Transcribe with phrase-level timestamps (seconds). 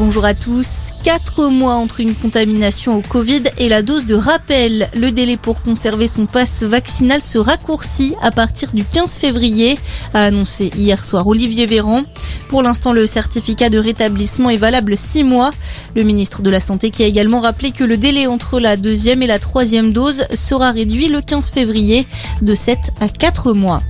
[0.00, 0.92] bonjour à tous.
[1.02, 4.88] Quatre mois entre une contamination au Covid et la dose de rappel.
[4.94, 9.78] Le délai pour conserver son passe vaccinal se raccourcit à partir du 15 février,
[10.14, 12.00] a annoncé hier soir Olivier Véran.
[12.48, 15.50] Pour l'instant, le certificat de rétablissement est valable six mois.
[15.94, 19.22] Le ministre de la Santé qui a également rappelé que le délai entre la deuxième
[19.22, 22.06] et la troisième dose sera réduit le 15 février
[22.40, 23.82] de 7 à 4 mois.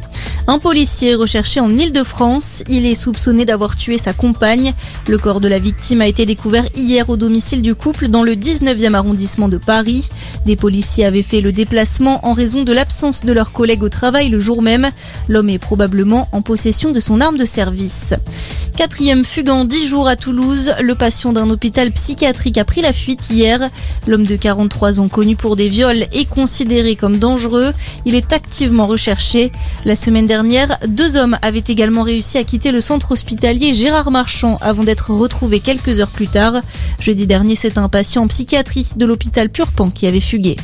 [0.53, 2.65] Un policier recherché en Ile-de-France.
[2.69, 4.73] Il est soupçonné d'avoir tué sa compagne.
[5.07, 8.33] Le corps de la victime a été découvert hier au domicile du couple dans le
[8.33, 10.09] 19e arrondissement de Paris.
[10.47, 14.29] Des policiers avaient fait le déplacement en raison de l'absence de leurs collègues au travail
[14.29, 14.91] le jour même.
[15.29, 18.15] L'homme est probablement en possession de son arme de service.
[18.81, 20.73] Quatrième fugue en 10 jours à Toulouse.
[20.81, 23.69] Le patient d'un hôpital psychiatrique a pris la fuite hier.
[24.07, 27.75] L'homme de 43 ans connu pour des viols est considéré comme dangereux.
[28.07, 29.53] Il est activement recherché.
[29.85, 34.57] La semaine dernière, deux hommes avaient également réussi à quitter le centre hospitalier Gérard Marchand
[34.63, 36.55] avant d'être retrouvés quelques heures plus tard.
[37.01, 40.57] Jeudi dernier, c'est un patient en psychiatrie de l'hôpital Purpan qui avait fugué.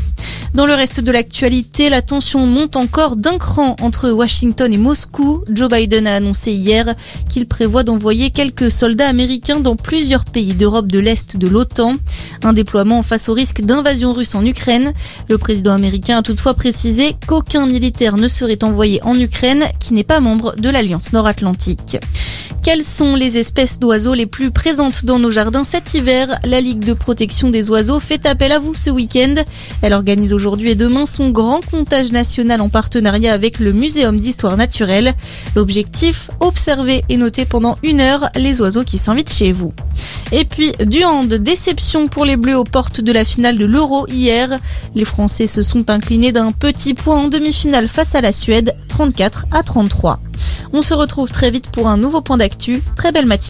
[0.57, 5.45] Dans le reste de l'actualité, la tension monte encore d'un cran entre Washington et Moscou.
[5.51, 6.95] Joe Biden a annoncé hier
[7.29, 11.97] qu'il prévoit d'envoyer quelques soldats américains dans plusieurs pays d'Europe de l'Est de l'OTAN.
[12.43, 14.95] Un déploiement face au risque d'invasion russe en Ukraine.
[15.29, 20.05] Le président américain a toutefois précisé qu'aucun militaire ne serait envoyé en Ukraine qui n'est
[20.05, 21.99] pas membre de l'Alliance nord-atlantique.
[22.63, 26.41] Quelles sont les espèces d'oiseaux les plus présentes dans nos jardins cet hiver?
[26.43, 29.37] La Ligue de protection des oiseaux fait appel à vous ce week-end.
[29.83, 34.57] Elle organise aujourd'hui et demain son grand comptage national en partenariat avec le Muséum d'histoire
[34.57, 35.13] naturelle.
[35.57, 39.73] L'objectif, observer et noter pendant une heure les oiseaux qui s'invitent chez vous.
[40.31, 44.07] Et puis, du hand, déception pour les Bleus aux portes de la finale de l'Euro
[44.09, 44.59] hier.
[44.95, 49.47] Les Français se sont inclinés d'un petit point en demi-finale face à la Suède, 34
[49.53, 50.21] à 33.
[50.73, 52.83] On se retrouve très vite pour un nouveau point d'actu.
[52.97, 53.45] Très belle matinée.